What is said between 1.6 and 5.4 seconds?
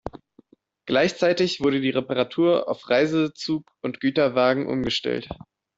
wurde die Reparatur auf Reisezug- und Güterwagen umgestellt.